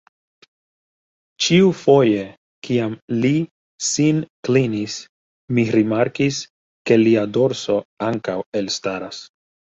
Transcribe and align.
Ĉiufoje 1.47 2.23
kiam 2.67 2.95
li 3.25 3.31
sin 3.89 4.23
klinis, 4.49 4.97
mi 5.59 5.67
rimarkis, 5.77 6.41
ke 6.93 6.99
lia 7.05 7.29
dorso 7.39 7.79
ankaŭ 8.11 8.41
elstaras. 8.65 9.23